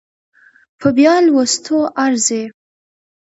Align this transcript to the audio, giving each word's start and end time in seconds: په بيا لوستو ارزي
په 0.79 0.87
بيا 0.97 1.15
لوستو 1.25 1.77
ارزي 2.05 2.43